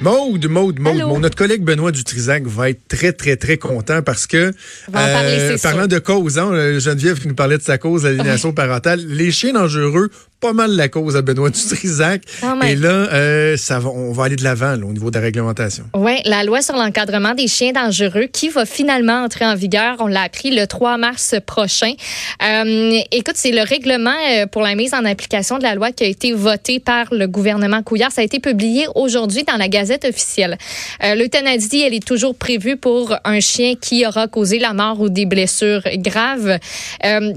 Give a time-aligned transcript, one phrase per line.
[0.00, 4.26] Maude, Maude, Maude, mon, notre collègue Benoît Dutrisac va être très, très, très content parce
[4.26, 4.52] que,
[4.94, 9.30] euh, parlant de cause, hein, Geneviève qui nous parlait de sa cause, l'aliénation parentale, les
[9.30, 10.10] chiens dangereux
[10.44, 12.20] pas mal la cause à Benoît Dutrisac.
[12.66, 15.84] Et là, euh, ça va, on va aller de l'avant au niveau de la réglementation.
[15.94, 20.06] Oui, la loi sur l'encadrement des chiens dangereux qui va finalement entrer en vigueur, on
[20.06, 21.94] l'a appris le 3 mars prochain.
[22.42, 26.04] Euh, écoute, c'est le règlement euh, pour la mise en application de la loi qui
[26.04, 28.12] a été voté par le gouvernement Couillard.
[28.12, 30.58] Ça a été publié aujourd'hui dans la Gazette officielle.
[31.04, 35.08] Euh, L'euthanasie, elle est toujours prévue pour un chien qui aura causé la mort ou
[35.08, 36.58] des blessures graves.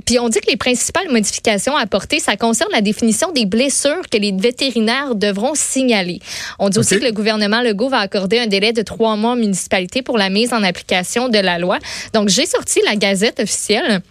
[0.05, 4.09] Puis on dit que les principales modifications apportées, ça concerne la définition définition des blessures
[4.11, 6.19] que les vétérinaires devront signaler.
[6.57, 9.35] On dit aussi que le gouvernement Legault va accorder un délai de trois mois aux
[9.35, 11.77] municipalités pour la mise en application de la loi.
[12.13, 14.01] Donc, j'ai sorti la gazette officielle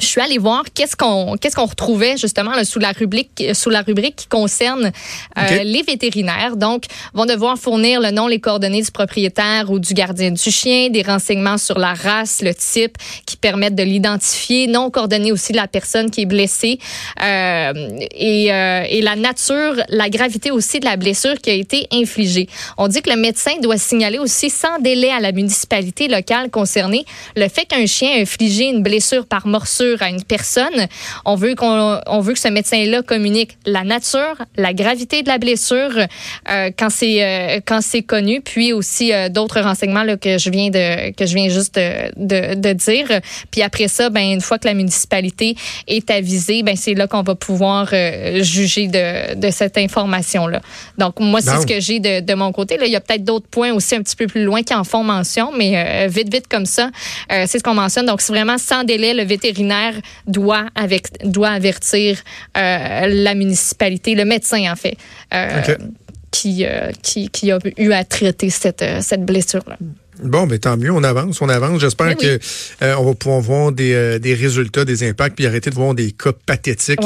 [0.00, 3.82] je suis allée voir qu'est-ce qu'on qu'est-ce qu'on retrouvait justement sous la rubrique sous la
[3.82, 4.92] rubrique qui concerne
[5.38, 6.56] euh, les vétérinaires.
[6.56, 10.88] Donc, vont devoir fournir le nom, les coordonnées du propriétaire ou du gardien du chien,
[10.90, 15.56] des renseignements sur la race, le type qui permettent de l'identifier, non coordonnées aussi de
[15.56, 16.78] la personne qui est blessée
[17.22, 17.72] euh,
[18.12, 22.48] et, euh, et la nature, la gravité aussi de la blessure qui a été infligée.
[22.78, 27.04] On dit que le médecin doit signaler aussi sans délai à la municipalité locale concernée
[27.36, 30.86] le fait qu'un chien a infligé une blessure par morsure à une personne,
[31.24, 35.38] on veut qu'on on veut que ce médecin-là communique la nature, la gravité de la
[35.38, 35.90] blessure
[36.48, 40.50] euh, quand c'est euh, quand c'est connu, puis aussi euh, d'autres renseignements là, que je
[40.50, 43.20] viens de que je viens juste de, de, dire.
[43.50, 47.22] Puis après ça, ben une fois que la municipalité est avisée, ben c'est là qu'on
[47.22, 47.92] va pouvoir
[48.40, 50.60] juger de, de cette information-là.
[50.98, 52.76] Donc moi c'est ce que j'ai de, de mon côté.
[52.76, 54.84] Là, il y a peut-être d'autres points aussi un petit peu plus loin qui en
[54.84, 56.90] font mention, mais vite vite comme ça,
[57.28, 58.06] c'est ce qu'on mentionne.
[58.06, 59.79] Donc c'est vraiment sans délai le vétérinaire
[60.26, 62.18] doit, avec, doit avertir
[62.56, 64.96] euh, la municipalité, le médecin en fait,
[65.34, 65.62] euh,
[66.30, 69.76] qui, euh, qui, qui, a eu à traiter cette, cette blessure-là.
[70.22, 71.80] Bon, mais tant mieux, on avance, on avance.
[71.80, 72.38] J'espère que
[72.80, 76.32] on va pouvoir voir des, des, résultats, des impacts, puis arrêter de voir des cas
[76.46, 77.00] pathétiques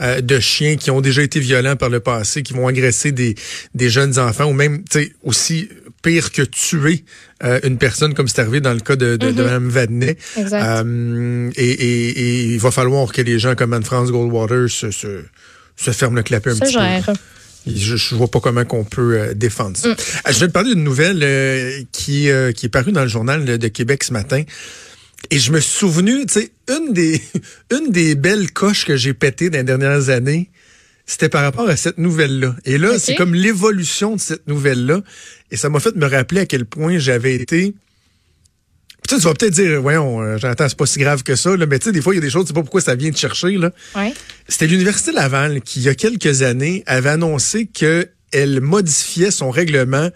[0.00, 3.34] de chiens qui ont déjà été violents par le passé, qui vont agresser des,
[3.74, 5.68] des jeunes enfants, ou même, tu sais, aussi
[6.02, 7.04] pire que tuer
[7.44, 9.70] euh, une personne comme c'est arrivé dans le cas de, de, de Mme mm-hmm.
[9.70, 10.16] Vadnet.
[10.38, 15.22] Euh, et, et, et, il va falloir que les gens comme Anne-France Goldwater se, se,
[15.76, 17.12] se ferment le clapet un petit peu.
[17.66, 19.88] Je, je vois pas comment qu'on peut euh, défendre ça.
[19.88, 19.92] Mm.
[19.92, 23.68] Euh, je vais te parler d'une nouvelle qui, qui est parue dans le journal de
[23.68, 24.42] Québec ce matin.
[25.30, 27.20] Et je me suis souvenu, tu sais, une des,
[27.70, 30.50] une des belles coches que j'ai pétées dans les dernières années,
[31.06, 32.56] c'était par rapport à cette nouvelle-là.
[32.64, 35.02] Et là, c'est comme l'évolution de cette nouvelle-là.
[35.50, 37.74] Et ça m'a fait me rappeler à quel point j'avais été...
[39.12, 41.66] Tu, tu vas peut-être dire, voyons, euh, j'entends, c'est pas si grave que ça, là,
[41.66, 42.94] mais tu sais, des fois, il y a des choses, tu sais pas pourquoi ça
[42.94, 43.58] vient de chercher.
[43.58, 43.70] Là.
[44.48, 50.08] C'était l'Université Laval qui, il y a quelques années, avait annoncé qu'elle modifiait son règlement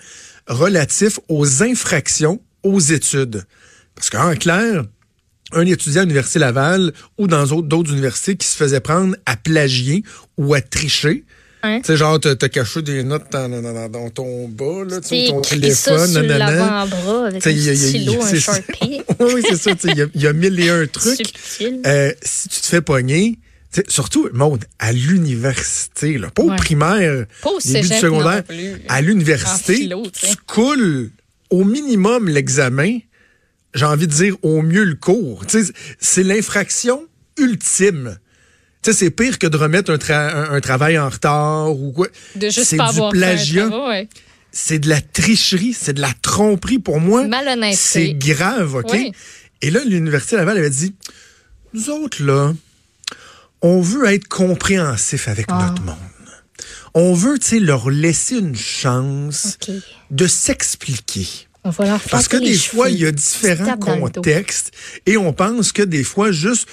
[0.46, 3.44] relatif aux infractions aux études.
[3.94, 4.84] Parce qu'en clair,
[5.52, 10.04] un étudiant à l'Université Laval ou dans d'autres universités qui se faisait prendre à plagier
[10.38, 11.24] ou à tricher.
[11.62, 13.49] Tu sais, genre, t'as caché des notes dans,
[13.89, 19.03] dans, ton bas, là, tu ton téléphone, ça sur l'avant-bras avec un stylo, un Sharpie.
[19.21, 21.33] oui, c'est ça, il y, a mille et un trucs.
[21.87, 23.39] Euh, si tu te fais pogner,
[23.89, 28.44] surtout, monde, à l'université, pas au primaire, pas au début du secondaire,
[28.88, 31.11] à l'université, tu coules
[31.50, 32.99] au minimum l'examen
[33.77, 35.44] j'ai envie de dire au mieux le cours.
[36.00, 37.06] C'est l'infraction
[37.38, 38.19] ultime.
[38.92, 42.08] C'est pire que de remettre un, un, travail en retard ou quoi.
[42.34, 43.69] De juste pas du plagiat.
[44.52, 47.26] C'est de la tricherie, c'est de la tromperie pour moi.
[47.26, 47.76] Malhonnêteté.
[47.76, 48.96] C'est grave, OK?
[49.62, 50.94] Et là, l'Université Laval avait dit,
[51.75, 52.54] nous autres, là,
[53.62, 55.66] on veut être compréhensif avec ah.
[55.69, 55.96] notre monde.
[56.94, 59.58] On veut, tu sais, leur laisser une chance
[60.10, 61.26] de s'expliquer.
[62.10, 64.72] Parce que des fois, il y a différents contextes
[65.06, 66.69] et on pense que des fois, juste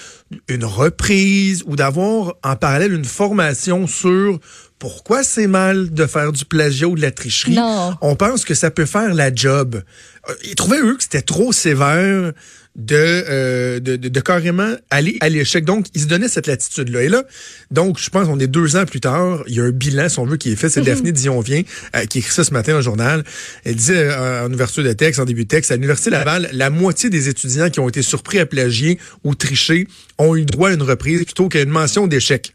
[0.48, 4.40] une reprise ou d'avoir en parallèle une formation sur
[4.80, 7.58] pourquoi c'est mal de faire du plagiat ou de la tricherie,
[8.02, 9.82] on pense que ça peut faire la job.
[10.30, 12.34] Euh, ils trouvaient, eux, que c'était trop sévère
[12.76, 15.64] euh, de, de, de, carrément aller à l'échec.
[15.64, 17.04] Donc, ils se donnaient cette latitude-là.
[17.04, 17.24] Et là,
[17.70, 20.18] donc, je pense qu'on est deux ans plus tard, il y a un bilan, si
[20.18, 20.70] on veut, qui est fait.
[20.70, 20.88] C'est mhm.
[20.88, 21.62] Daphné Dion-Vient
[21.96, 23.24] euh, qui écrit ça ce matin dans le journal.
[23.64, 26.72] Elle dit euh, en ouverture de texte, en début de texte, à l'Université Laval, la
[26.72, 29.88] moitié des étudiants qui ont été surpris à plagier ou tricher
[30.18, 32.54] ont eu droit à une reprise plutôt qu'à une mention d'échec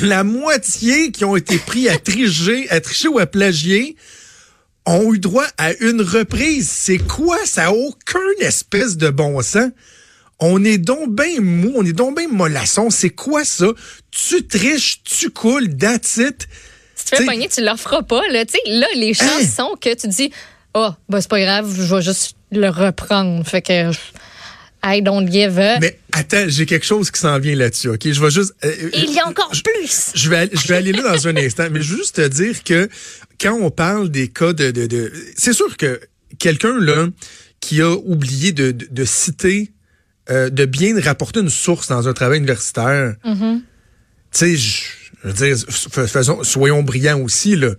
[0.00, 3.96] la moitié qui ont été pris à tricher, à tricher ou à plagier
[4.88, 6.68] ont eu droit à une reprise.
[6.68, 7.38] C'est quoi?
[7.44, 9.70] Ça n'a aucun espèce de bon sens.
[10.40, 12.90] On est donc bien mou, on est donc bien mollasson.
[12.90, 13.66] C'est quoi ça?
[14.10, 16.20] Tu triches, tu coules, that's
[17.10, 18.22] te fais pogner, tu leur feras pas.
[18.28, 19.46] Là, là les chances hein?
[19.56, 20.30] sont que tu dis,
[20.74, 23.44] oh, ben, c'est pas grave, je vais juste le reprendre.
[23.46, 23.90] Fait que.
[24.82, 25.56] I don't give.
[25.80, 28.10] Mais attends, j'ai quelque chose qui s'en vient là-dessus, OK?
[28.10, 28.54] Je vais juste.
[28.64, 30.12] Euh, euh, Il y a encore plus.
[30.14, 32.62] Je vais, je vais aller là dans un instant, mais je veux juste te dire
[32.62, 32.88] que
[33.40, 34.70] quand on parle des cas de.
[34.70, 36.00] de, de c'est sûr que
[36.38, 37.08] quelqu'un, là,
[37.60, 39.72] qui a oublié de, de, citer,
[40.30, 43.60] euh, de bien rapporter une source dans un travail universitaire, mm-hmm.
[43.60, 43.62] tu
[44.30, 44.84] sais, je
[45.24, 45.56] veux dire,
[46.06, 47.72] faisons, soyons brillants aussi, là.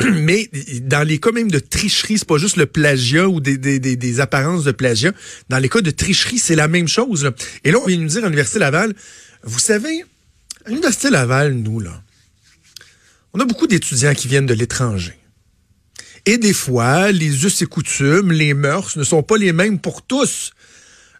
[0.12, 0.48] Mais
[0.82, 4.20] dans les cas même de tricherie, c'est pas juste le plagiat ou des, des, des,
[4.20, 5.12] apparences de plagiat.
[5.48, 7.30] Dans les cas de tricherie, c'est la même chose.
[7.64, 8.94] Et là, on vient nous dire à l'Université Laval,
[9.42, 10.04] vous savez,
[10.64, 12.02] à l'Université Laval, nous, là,
[13.32, 15.16] on a beaucoup d'étudiants qui viennent de l'étranger.
[16.26, 20.02] Et des fois, les us et coutumes, les mœurs ne sont pas les mêmes pour
[20.02, 20.52] tous.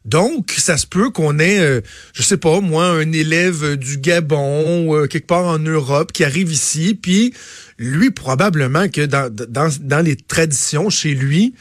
[0.04, 1.80] Donc, ça se peut qu'on ait, euh,
[2.14, 6.50] je sais pas, moi, un élève du Gabon, euh, quelque part en Europe, qui arrive
[6.50, 7.34] ici, puis
[7.80, 11.54] lui, probablement que dans, dans, dans les traditions chez lui,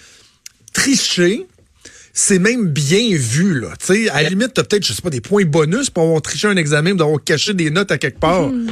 [0.73, 1.47] tricher,
[2.13, 3.69] c'est même bien vu, là.
[3.79, 6.47] sais, à la limite, t'as peut-être, je sais pas, des points bonus pour avoir triché
[6.47, 8.49] un examen, d'avoir caché des notes à quelque part.
[8.49, 8.67] Hmm.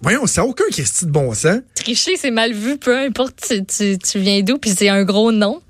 [0.00, 1.60] Voyons, ça n'a aucun question de bon sens.
[1.74, 5.32] Tricher, c'est mal vu, peu importe tu, tu, tu viens d'où, puis c'est un gros
[5.32, 5.60] nom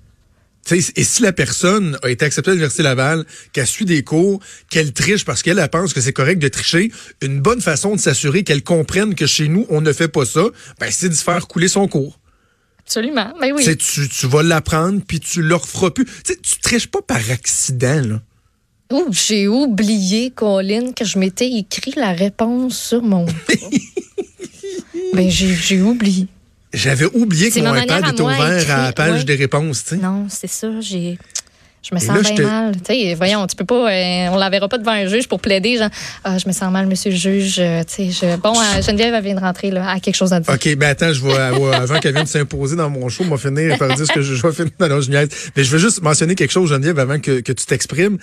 [0.77, 4.41] et si la personne a été acceptée à l'Université Laval, qu'elle suit des cours,
[4.71, 6.91] qu'elle triche parce qu'elle pense que c'est correct de tricher,
[7.23, 10.45] une bonne façon de s'assurer qu'elle comprenne que chez nous, on ne fait pas ça,
[10.79, 12.19] ben, c'est de se faire couler son cours.
[12.81, 13.33] Absolument.
[13.41, 13.65] Ben oui.
[13.77, 16.07] Tu, tu vas l'apprendre, puis tu leur feras plus.
[16.07, 18.21] T'sais, tu triches pas par accident, là.
[18.93, 23.27] Ouh, j'ai oublié, Colin, que je m'étais écrit la réponse sur mon.
[25.15, 26.27] ben, j'ai oublié.
[26.73, 29.97] J'avais oublié que mon iPad était ouvert à la page des réponses, tu sais.
[29.97, 30.69] Non, c'est ça.
[30.81, 31.19] J'ai.
[31.83, 32.75] Je me sens bien mal.
[32.83, 35.79] Tu voyons, tu peux pas, euh, on la verra pas devant un juge pour plaider,
[35.79, 35.89] genre,
[36.25, 37.57] ah, je me sens mal, monsieur le juge.
[37.59, 40.53] Euh, tu sais, bon, euh, Geneviève vient de rentrer là, à quelque chose à dire.
[40.53, 43.95] OK, ben attends, je vais, avant qu'elle vienne s'imposer dans mon show, va finir par
[43.95, 44.71] dire ce que je, je vais finir.
[44.79, 48.19] Non, je Mais je veux juste mentionner quelque chose, Geneviève, avant que, que tu t'exprimes.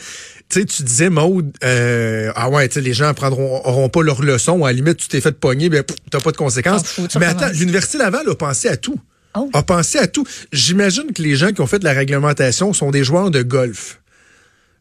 [0.49, 4.21] Tu sais, tu disais, Maude, ah ouais, tu sais, les gens prendront, auront pas leur
[4.21, 4.65] leçon.
[4.65, 6.99] À la limite, tu t'es fait pogner, ben, t'as pas de conséquences.
[7.19, 8.99] Mais attends, l'Université Laval a pensé à tout.
[9.37, 9.49] Oh.
[9.53, 10.25] A pensé à tout.
[10.51, 13.99] J'imagine que les gens qui ont fait de la réglementation sont des joueurs de golf.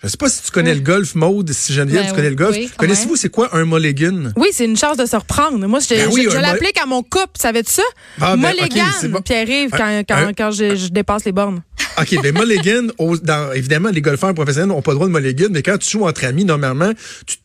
[0.03, 2.37] Je sais pas si tu connais le golf, mode, si Geneviève, ben tu connais le
[2.37, 2.57] golf.
[2.77, 4.31] Connaissez-vous c'est quoi un mulligan?
[4.37, 5.67] Oui, c'est une chance de se reprendre.
[5.67, 7.83] Moi, je, ben l'applique à mon couple, savais-tu ça?
[8.21, 11.63] Ah, ben, mulligan, Pierre-Yves, quand, quand, quand je, dépasse les bornes.
[11.99, 12.89] OK, ben mulligan,
[13.23, 16.07] dans, évidemment, les golfeurs professionnels n'ont pas le droit de mulligan, mais quand tu joues
[16.07, 16.93] entre amis, normalement,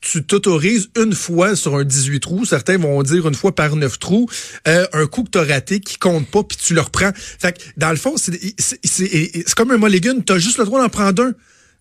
[0.01, 3.99] tu t'autorises une fois sur un 18 trous, certains vont dire une fois par 9
[3.99, 4.27] trous,
[4.67, 7.11] euh, un coup que tu as raté qui compte pas, puis tu le reprends.
[7.15, 10.89] Fait que, dans le fond, c'est comme un mulligan, tu as juste le droit d'en
[10.89, 11.33] prendre un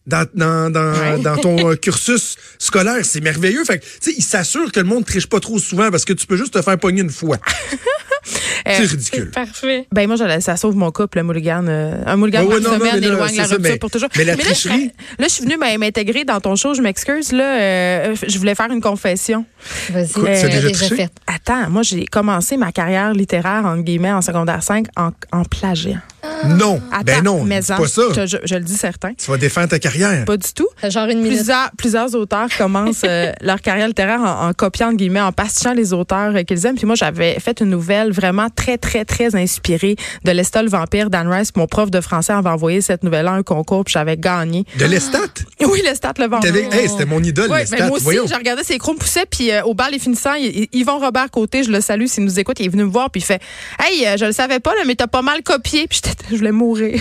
[0.06, 3.04] dans, dans, dans, dans ton euh, cursus scolaire.
[3.04, 3.64] C'est merveilleux.
[3.64, 3.84] Fait que,
[4.16, 6.62] il s'assure que le monde triche pas trop souvent parce que tu peux juste te
[6.62, 7.36] faire pogner une fois.
[8.66, 9.30] c'est euh, ridicule.
[9.30, 9.86] Parfait.
[9.92, 11.64] Ben moi, ça sauve mon couple, le mulligan.
[11.68, 14.08] Euh, un mulligan par semaine éloigne la rupture pour toujours.
[14.16, 14.92] Mais la tricherie.
[15.18, 16.74] Là, je suis venue m'intégrer dans ton show.
[16.74, 17.32] Je m'excuse.
[17.32, 19.44] Là, je voulais faire une confession.
[19.90, 20.12] Vas-y.
[20.18, 21.10] Euh, déjà, déjà fait.
[21.26, 26.02] Attends, moi, j'ai commencé ma carrière littéraire, en guillemets, en secondaire 5 en, en plagiat.
[26.46, 28.26] Non, ben non, c'est pas ça.
[28.26, 29.14] Je, le dis certain.
[29.14, 29.89] Tu vas défendre ta carrière.
[30.24, 30.68] Pas du tout.
[30.88, 31.38] Genre une minute.
[31.38, 36.34] Plusieurs, plusieurs auteurs commencent euh, leur carrière littéraire en, copiant, guillemets, en pastichant les auteurs
[36.34, 36.76] euh, qu'ils aiment.
[36.76, 41.10] Puis moi, j'avais fait une nouvelle vraiment très, très, très inspirée de Lestat le vampire,
[41.10, 41.50] Dan Rice.
[41.56, 44.64] Mon prof de français avait envoyé cette nouvelle à un concours, puis j'avais gagné.
[44.78, 45.18] De Lestat?
[45.70, 46.54] Oui, Lestat le vampire.
[46.72, 47.86] Hey, c'était mon idole, ouais, Lestat.
[47.86, 50.34] moi aussi, j'ai regardé ses chrome poussaient, puis euh, au bal les finissants,
[50.72, 53.20] Yvon Robert Côté, je le salue s'il nous écoute, il est venu me voir, puis
[53.20, 53.40] il fait
[53.78, 55.86] Hey, je le savais pas, là, mais t'as pas mal copié.
[55.88, 57.00] Puis je voulais mourir.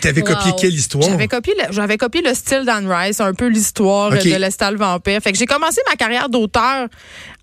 [0.00, 1.08] T'avais copié quelle histoire?
[1.08, 4.78] J'avais copié, le, j'avais copié le style d'Anne Rice, un peu l'histoire de Lestat le
[4.78, 5.20] vampire.
[5.20, 6.88] Fait que j'ai commencé ma carrière d'auteur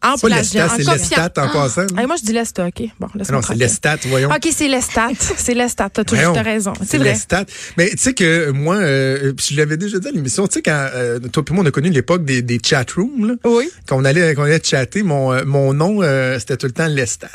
[0.03, 1.87] en plagiat, C'est Lestat en passant.
[1.97, 2.83] Ah, moi, je dis Lestat, OK.
[2.99, 4.29] Bon, non, c'est Lestat, voyons.
[4.29, 5.09] OK, c'est Lestat.
[5.37, 5.89] c'est Lestat.
[5.89, 6.73] T'as toujours raison.
[6.85, 7.13] C'est vrai.
[7.13, 7.45] Lestat.
[7.77, 10.89] Mais tu sais que moi, euh, je l'avais déjà dit à l'émission, tu sais, quand
[10.93, 13.33] euh, toi et moi, on a connu l'époque des, des chat rooms, là.
[13.45, 13.69] Oui.
[13.87, 16.73] Quand on allait, quand on allait chatter, mon, euh, mon nom, euh, c'était tout le
[16.73, 17.27] temps Lestat.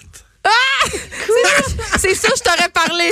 [0.45, 0.51] Ah!
[1.99, 3.11] c'est ça, je t'aurais parlé.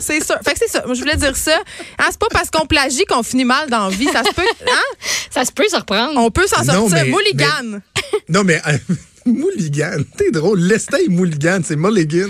[0.00, 0.38] C'est ça.
[0.44, 0.84] Fait que c'est ça.
[0.86, 1.56] je voulais dire ça.
[1.98, 4.08] Hein, c'est pas parce qu'on plagie qu'on finit mal dans la vie.
[4.12, 4.42] Ça se peut.
[4.66, 5.06] Hein?
[5.30, 6.18] Ça se peut se reprendre.
[6.20, 7.04] On peut s'en sortir.
[7.06, 7.80] Mulligan.
[8.28, 8.60] non, mais.
[8.66, 8.78] Euh,
[9.26, 10.02] Mulligan.
[10.16, 10.60] T'es drôle.
[10.60, 12.28] Lestay Mulligan, c'est Mulligan.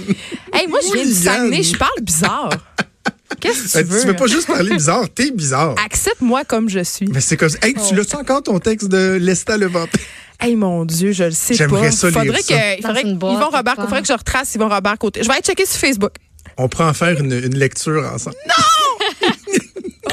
[0.53, 1.63] Hey, moi, je viens du Saguenay.
[1.63, 2.51] Je parle bizarre.
[3.41, 4.01] Qu'est-ce que tu veux?
[4.01, 4.17] Tu veux?
[4.17, 5.75] pas juste parler bizarre, t'es bizarre.
[5.85, 7.09] Accepte-moi comme je suis.
[7.09, 7.59] Mais c'est comme ça.
[7.63, 7.95] Hey, tu oh.
[7.97, 10.01] l'as-tu encore ton texte de Lesta le vampire?
[10.41, 11.59] Hey mon Dieu, je le sais pas.
[11.59, 14.55] J'aimerais ça faudrait lire que, Il faudrait qu'ils vont Robert, il faudrait que je retrace
[14.55, 15.23] Yvon Robert côté.
[15.23, 16.13] Je vais aller checker sur Facebook.
[16.57, 18.37] On pourrait en faire une, une lecture ensemble.
[18.47, 18.65] Non!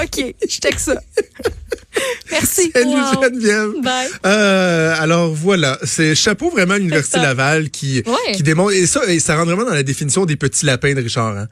[0.03, 0.95] OK, je check ça.
[2.31, 2.71] Merci.
[2.73, 3.81] Salut Geneviève.
[3.83, 4.09] Bye.
[4.25, 9.19] Euh, alors voilà, c'est chapeau vraiment à l'Université Laval qui, qui démontre, et ça, et
[9.19, 11.37] ça rentre vraiment dans la définition des petits lapins de Richard.
[11.37, 11.47] Hein?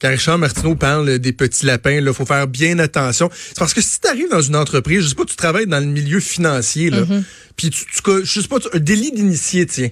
[0.00, 3.30] Quand Richard Martineau parle des petits lapins, il faut faire bien attention.
[3.32, 5.80] C'est parce que si tu arrives dans une entreprise, je sais pas, tu travailles dans
[5.80, 7.22] le milieu financier, là, mm-hmm.
[7.56, 9.90] puis tu, tu, je sais pas, un délit d'initié, tiens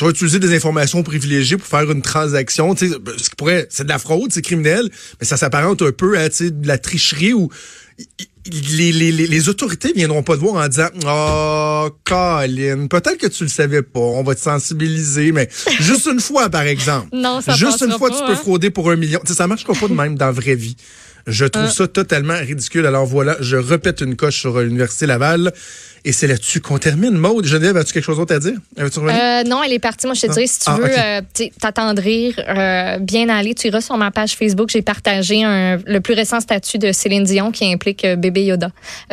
[0.00, 3.66] tu vas utiliser des informations privilégiées pour faire une transaction, tu sais, ce qui pourrait,
[3.68, 4.88] c'est de la fraude, c'est criminel,
[5.20, 7.50] mais ça s'apparente un peu à, tu sais, de la tricherie ou
[8.46, 13.44] les, les, les, autorités viendront pas te voir en disant Oh, Colin, peut-être que tu
[13.44, 17.08] le savais pas, on va te sensibiliser, mais juste une fois, par exemple.
[17.12, 18.36] Non, ça Juste une fois, tu peux hein.
[18.36, 19.20] frauder pour un million.
[19.26, 20.76] sais, ça marchera pas de même dans la vraie vie.
[21.26, 21.70] Je trouve hein.
[21.70, 22.86] ça totalement ridicule.
[22.86, 25.52] Alors voilà, je répète une coche sur l'Université Laval.
[26.04, 27.16] Et c'est là-dessus qu'on termine.
[27.16, 28.56] Maude, Geneviève, as-tu quelque chose d'autre à dire?
[28.78, 30.06] Euh, non, elle est partie.
[30.06, 33.82] Moi, je te dirais, si tu ah, veux euh, t'attendrir, euh, bien aller, tu iras
[33.82, 34.70] sur ma page Facebook.
[34.70, 38.70] J'ai partagé le plus récent statut de Céline Dion qui implique bébé Yoda.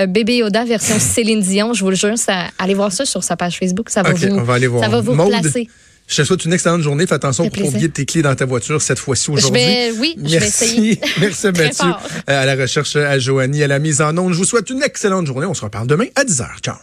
[0.07, 2.17] bébé Yoda version Céline Dion, je vous le jure.
[2.17, 3.89] Ça, allez voir ça sur sa page Facebook.
[3.89, 4.83] Ça va vous, on va aller voir.
[4.83, 5.67] Ça va vous placer.
[6.07, 7.05] Je te souhaite une excellente journée.
[7.05, 9.61] Fais attention pour oublier tes clés dans ta voiture cette fois-ci aujourd'hui.
[9.99, 10.33] oui, Merci.
[10.33, 11.01] je vais essayer.
[11.19, 11.91] Merci Mathieu.
[12.27, 14.33] À la recherche à Joanie, à la mise en onde.
[14.33, 15.45] Je vous souhaite une excellente journée.
[15.45, 16.59] On se reparle demain à 10h.
[16.61, 16.75] Ciao.